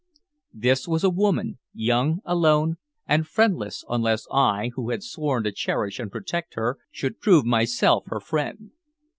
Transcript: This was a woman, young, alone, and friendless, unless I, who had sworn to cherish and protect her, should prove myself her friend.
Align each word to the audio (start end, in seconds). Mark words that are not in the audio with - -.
This 0.55 0.87
was 0.87 1.03
a 1.03 1.11
woman, 1.11 1.59
young, 1.75 2.21
alone, 2.25 2.77
and 3.07 3.27
friendless, 3.27 3.85
unless 3.87 4.25
I, 4.31 4.71
who 4.73 4.89
had 4.89 5.03
sworn 5.03 5.43
to 5.43 5.51
cherish 5.51 5.99
and 5.99 6.11
protect 6.11 6.55
her, 6.55 6.79
should 6.89 7.19
prove 7.19 7.45
myself 7.45 8.05
her 8.07 8.19
friend. 8.19 8.71